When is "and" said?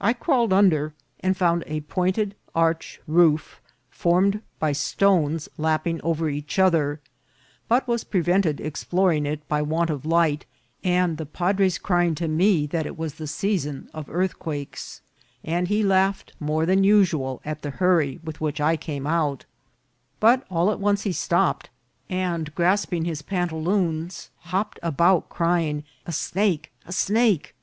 1.20-1.36, 10.82-11.18, 15.44-15.68, 22.08-22.52